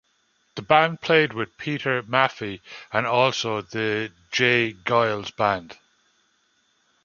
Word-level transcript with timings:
The 0.55 0.63
band 0.63 1.01
played 1.01 1.31
with 1.33 1.59
Peter 1.59 2.01
Maffey 2.01 2.61
and 2.91 3.05
also 3.05 3.61
the 3.61 4.11
J. 4.31 4.73
Geils 4.73 5.29
Band. 5.35 5.77